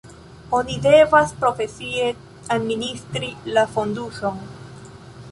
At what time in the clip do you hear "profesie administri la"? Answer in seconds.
1.43-3.67